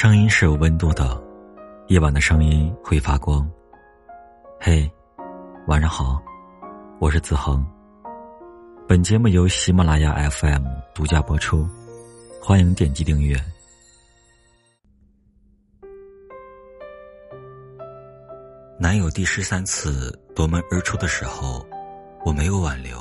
[0.00, 1.20] 声音是有温度的，
[1.88, 3.44] 夜晚的声音会发光。
[4.60, 4.88] 嘿，
[5.66, 6.22] 晚上好，
[7.00, 7.66] 我是子恒。
[8.86, 10.64] 本节目由喜马拉雅 FM
[10.94, 11.68] 独家播出，
[12.40, 13.36] 欢迎点击订阅。
[18.78, 21.66] 男友第十三次夺门而出的时候，
[22.24, 22.96] 我没有挽留，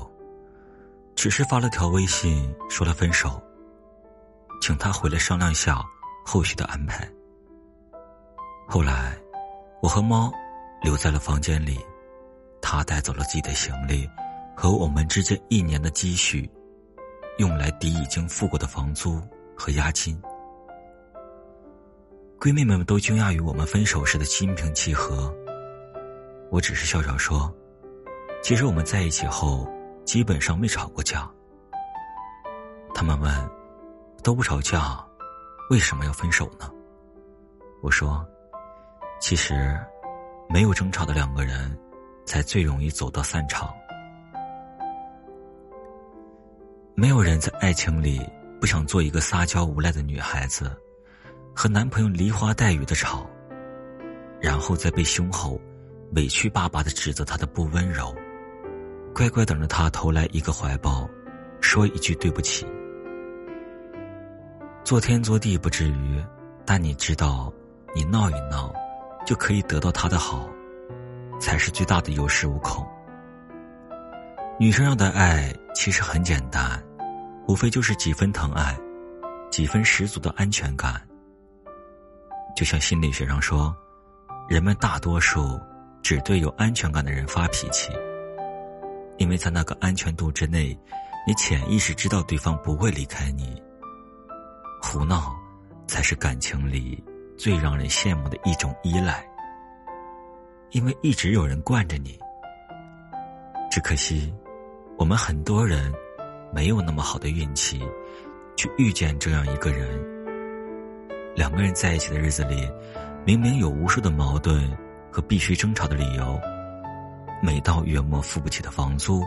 [1.16, 3.40] 只是发了条微信说了分手，
[4.60, 5.80] 请他回来商量一下
[6.28, 7.10] 后续的安排。
[8.68, 9.18] 后来，
[9.82, 10.30] 我和猫
[10.82, 11.80] 留在了房间里，
[12.62, 14.06] 他带走了自己的行李
[14.54, 16.52] 和我们之间一年的积蓄，
[17.38, 19.22] 用来抵已经付过的房租
[19.56, 20.22] 和押金。
[22.38, 25.34] 闺蜜们都惊讶于我们分手时的心平气和。
[26.52, 27.50] 我只是笑笑说
[28.44, 29.66] ：“其实我们在一起后，
[30.04, 31.26] 基本上没吵过架。”
[32.94, 33.50] 他们问
[34.22, 35.02] ：“都不吵架，
[35.70, 36.72] 为什么要分手呢？”
[37.82, 38.26] 我说
[39.20, 39.80] ：“其实，
[40.50, 41.78] 没有争吵的两个人，
[42.26, 43.74] 才最容易走到散场。
[46.96, 48.20] 没有人在爱情里
[48.60, 50.76] 不想做一个撒娇无赖的女孩子，
[51.56, 53.30] 和男朋友梨花带雨的吵，
[54.42, 55.60] 然后再被胸吼。”
[56.16, 58.16] 委屈巴巴的指责他的不温柔，
[59.14, 61.06] 乖乖等着他投来一个怀抱，
[61.60, 62.66] 说一句对不起。
[64.88, 66.24] 做天做地不至于，
[66.66, 67.52] 但你知道，
[67.94, 68.74] 你闹一闹，
[69.26, 70.48] 就可以得到他的好，
[71.42, 72.88] 才是最大的有恃无恐。
[74.58, 76.82] 女生要的爱其实很简单，
[77.50, 78.80] 无非就是几分疼爱，
[79.52, 81.06] 几分十足的安全感。
[82.56, 83.76] 就像心理学上说，
[84.48, 85.60] 人们大多数。
[86.02, 87.92] 只对有安全感的人发脾气，
[89.18, 90.70] 因为在那个安全度之内，
[91.28, 93.62] 你潜意识知道对方不会离开你。
[94.90, 95.36] 胡闹，
[95.86, 97.04] 才是感情里
[97.38, 99.22] 最让人羡慕的一种依赖，
[100.72, 102.18] 因为一直有人惯着你。
[103.70, 104.34] 只可惜，
[104.98, 105.94] 我们很多人
[106.54, 107.82] 没有那么好的运气，
[108.56, 109.88] 去遇见这样一个人。
[111.36, 112.72] 两个人在一起的日子里，
[113.26, 114.66] 明明有无数的矛盾。
[115.10, 116.40] 和必须争吵的理由，
[117.42, 119.24] 每到月末付不起的房租，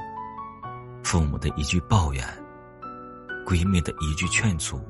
[1.02, 2.24] 父母的一句抱怨，
[3.44, 4.80] 闺蜜的一句劝阻，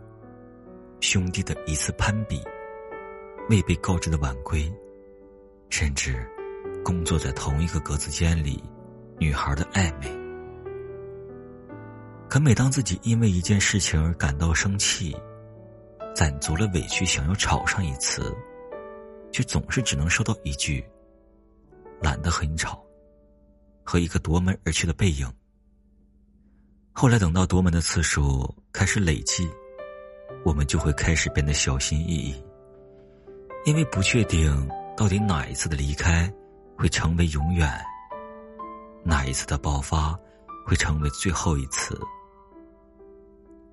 [1.01, 2.43] 兄弟的一次攀比，
[3.49, 4.73] 未被告知的晚归，
[5.69, 6.25] 甚至
[6.85, 8.63] 工作在同一个格子间里，
[9.19, 10.09] 女孩的暧昧。
[12.29, 15.17] 可每当自己因为一件事情而感到生气，
[16.15, 18.35] 攒足了委屈，想要吵上一次。
[19.33, 20.85] 却总是只能收到一句
[22.03, 22.85] “懒得和你吵”，
[23.85, 25.33] 和一个夺门而去的背影。
[26.91, 29.49] 后来等到夺门的次数开始累积，
[30.45, 32.45] 我们就会开始变得小心翼翼，
[33.65, 36.33] 因为不确定到底哪一次的离开
[36.77, 37.71] 会成为永远，
[39.05, 40.19] 哪一次的爆发
[40.67, 41.99] 会成为最后一次。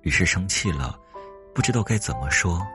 [0.02, 0.98] 于是生气了，
[1.54, 2.66] 不知道该怎么说，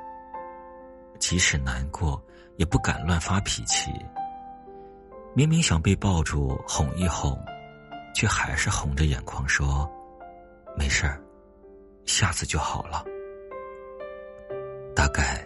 [1.19, 2.21] 即使难过。
[2.57, 3.91] 也不敢乱发脾气。
[5.33, 7.35] 明明想被抱住哄一哄，
[8.13, 9.91] 却还是红着眼眶说
[10.77, 11.19] ：“没事儿，
[12.05, 13.03] 下次就好了。”
[14.95, 15.45] 大概，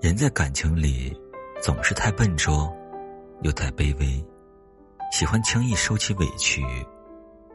[0.00, 1.16] 人在感情里
[1.62, 2.70] 总是太笨拙，
[3.42, 4.24] 又太卑微，
[5.10, 6.62] 喜欢轻易收起委屈，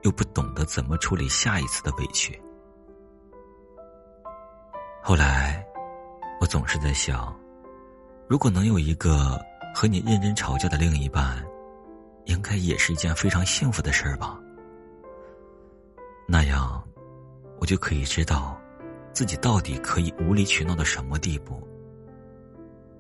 [0.02, 2.40] 又不懂得怎么处理下一次的委屈。
[5.04, 5.64] 后来，
[6.42, 7.38] 我总是在想。
[8.28, 9.40] 如果能有一个
[9.76, 11.46] 和你认真吵架的另一半，
[12.26, 14.40] 应该也是一件非常幸福的事儿吧。
[16.28, 16.82] 那样，
[17.60, 18.60] 我就可以知道，
[19.14, 21.66] 自己到底可以无理取闹到什么地步，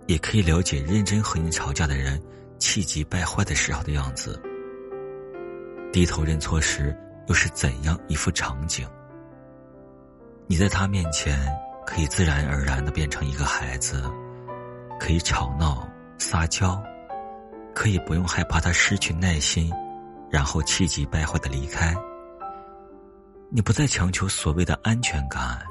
[0.07, 2.21] 也可以了解认真和你吵架的人
[2.59, 4.41] 气急败坏的时候的样子，
[5.91, 6.95] 低头认错时
[7.27, 8.87] 又是怎样一副场景。
[10.47, 11.39] 你在他面前
[11.85, 14.03] 可以自然而然的变成一个孩子。
[14.99, 15.85] 可以吵闹
[16.17, 16.81] 撒娇，
[17.75, 19.69] 可以不用害怕他失去耐心，
[20.31, 21.93] 然后气急败坏的离开。
[23.49, 25.61] 你不再强求所谓的安全感，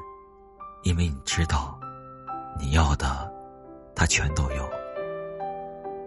[0.83, 1.79] 因为你知道，
[2.59, 3.31] 你要的，
[3.95, 4.69] 他全都有。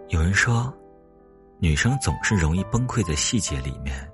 [0.09, 0.73] 有人说，
[1.59, 4.09] 女生总是容易崩溃在细节里面，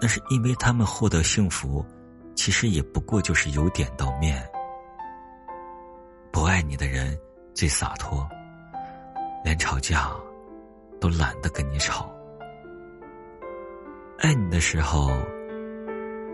[0.00, 1.84] 那是因为他们获得幸福，
[2.34, 4.42] 其实也不过就是由点到面。
[6.32, 7.18] 不爱你的人。
[7.54, 8.26] 最洒脱，
[9.44, 10.10] 连吵架
[10.98, 12.10] 都懒得跟你吵。
[14.20, 15.10] 爱你的时候，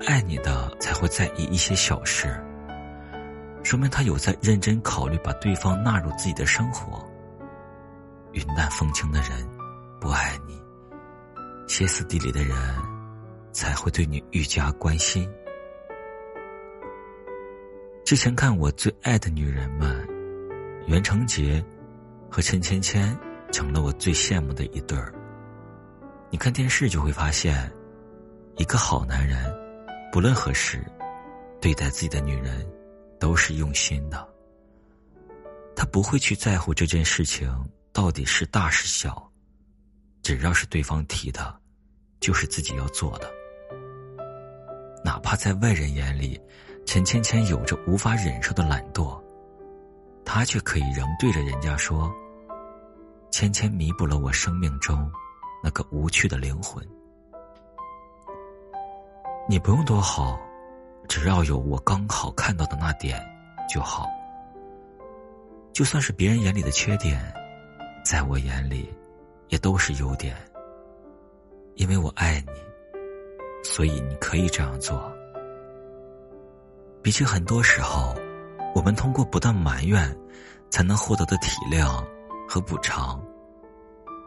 [0.07, 2.41] 爱你的才会在意一些小事，
[3.63, 7.05] 说明他有在认真考虑把对方纳入自己的生活。
[8.33, 9.31] 云淡风轻的人
[10.01, 10.61] 不爱你，
[11.67, 12.57] 歇斯底里的人
[13.53, 15.29] 才会对你愈加关心。
[18.05, 20.07] 之前看我最爱的女人们，
[20.87, 21.63] 袁成杰
[22.31, 23.19] 和陈芊芊
[23.53, 25.13] 成了我最羡慕的一对儿。
[26.31, 27.71] 你看电视就会发现，
[28.57, 29.53] 一个好男人，
[30.13, 30.83] 不论何时，
[31.61, 32.67] 对待自己的女人，
[33.19, 34.27] 都是用心的。
[35.75, 37.53] 他不会去在乎这件事情
[37.93, 39.31] 到底是大是小，
[40.23, 41.55] 只要是对方提的，
[42.21, 43.31] 就是自己要做的。
[45.05, 46.41] 哪怕在外人眼里，
[46.85, 49.21] 陈芊芊有着无法忍受的懒惰，
[50.25, 52.13] 他却可以仍对着人家说
[53.31, 55.11] ：“芊芊弥补了我生命中
[55.63, 56.85] 那个无趣的灵魂。”
[59.49, 60.39] 你不用多好，
[61.09, 63.19] 只要有我刚好看到的那点
[63.69, 64.07] 就好。
[65.73, 67.21] 就算是别人眼里的缺点，
[68.05, 68.93] 在我眼里
[69.49, 70.37] 也都是优点。
[71.77, 72.53] 因为我爱你，
[73.63, 75.11] 所以你可以这样做。
[77.01, 78.15] 比起很多时候，
[78.75, 80.15] 我们通过不断埋怨，
[80.71, 82.05] 才能获得的体谅
[82.49, 83.23] 和补偿。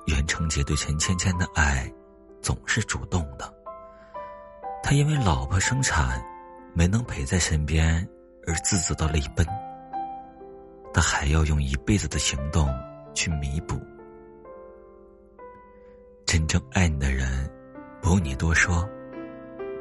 [0.08, 1.92] 袁成杰对陈芊芊的爱，
[2.42, 3.54] 总是主动的。
[4.82, 6.24] 他因为老婆生产，
[6.74, 8.08] 没能陪在身边
[8.48, 9.46] 而自责到泪奔。
[10.94, 12.70] 他还要用一辈子的行动
[13.14, 13.80] 去弥补。
[16.26, 17.50] 真正爱你的人，
[18.02, 18.88] 不用你多说，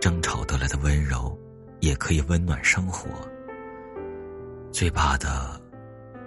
[0.00, 1.36] 争吵得来的温柔。
[1.80, 3.08] 也可以温暖生活。
[4.70, 5.58] 最怕的，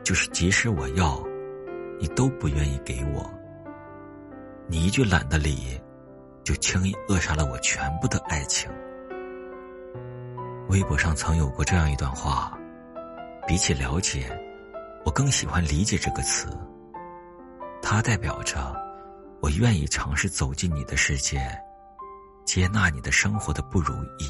[0.03, 1.23] 就是即使我要，
[1.99, 3.31] 你都不愿意给我。
[4.65, 5.79] 你一句懒得理，
[6.43, 8.67] 就轻易扼杀了我全部的爱情。
[10.73, 12.51] 微博上曾有过这样一段话：
[13.47, 14.27] 比起了解，
[15.05, 16.47] 我更喜欢理解这个词。
[17.79, 18.75] 它代表着，
[19.39, 21.39] 我愿意尝试走进你的世界，
[22.43, 24.27] 接纳你的生活的不如意。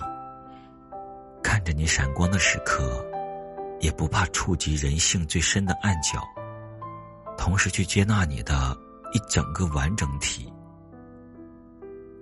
[1.41, 3.01] 看着你闪光的时刻，
[3.79, 6.21] 也不怕触及人性最深的暗角，
[7.37, 8.77] 同时去接纳你的
[9.13, 10.51] 一整个完整体，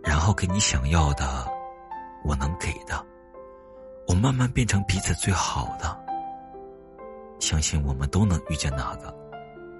[0.03, 1.47] 然后给你想要的，
[2.23, 3.03] 我能给的，
[4.07, 5.97] 我慢慢变成彼此最好的。
[7.39, 9.13] 相信我们都能遇见那个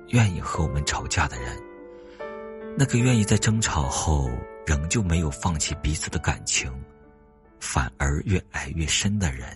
[0.10, 1.58] 愿意和我们吵架的人，
[2.78, 4.30] 那个愿意在争吵后
[4.66, 6.72] 仍旧没有放弃彼此的感情。
[7.60, 9.56] 反而越爱越深的人。